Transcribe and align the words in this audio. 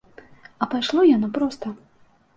А 0.65 0.69
пайшло 0.71 1.05
яно 1.11 1.31
проста. 1.39 1.75